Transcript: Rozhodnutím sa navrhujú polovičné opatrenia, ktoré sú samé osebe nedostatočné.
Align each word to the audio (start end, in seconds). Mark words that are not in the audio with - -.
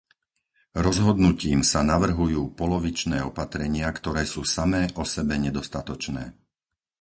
Rozhodnutím 0.85 1.59
sa 1.71 1.79
navrhujú 1.93 2.41
polovičné 2.61 3.17
opatrenia, 3.31 3.87
ktoré 3.99 4.23
sú 4.33 4.41
samé 4.55 4.81
osebe 5.03 5.35
nedostatočné. 5.45 6.23